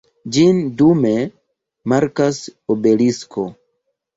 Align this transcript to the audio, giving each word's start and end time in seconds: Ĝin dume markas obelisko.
Ĝin 0.35 0.61
dume 0.79 1.11
markas 1.95 2.41
obelisko. 2.77 3.47